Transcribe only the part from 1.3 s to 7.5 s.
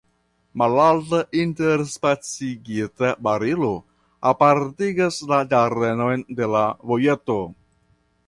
interspacigita barilo apartigas la ĝardenon de la vojeto.